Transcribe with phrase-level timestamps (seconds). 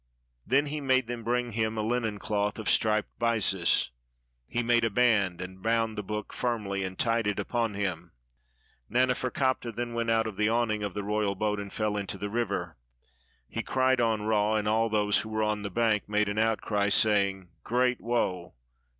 [0.51, 3.91] '"Then he made them bring him a linen cloth of striped byssus;
[4.47, 8.11] he made a band, and bound the book firmly, and tied it upon him.
[8.89, 12.31] Naneferkaptah then went out of the awning of the royal boat and fell into the
[12.31, 12.77] river.
[13.47, 16.89] He cried on Ra; and all those who were on the bank made an outcry,
[16.89, 18.55] saying," Great woe!